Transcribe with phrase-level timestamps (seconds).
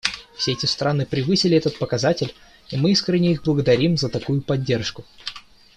[0.33, 2.33] Все эти страны превысили этот показатель,
[2.71, 5.05] и мы искренне их благодарим за такую поддержку.